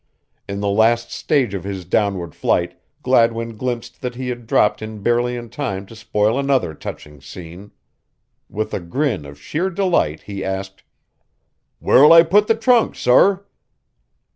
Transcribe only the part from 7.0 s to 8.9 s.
scene. With a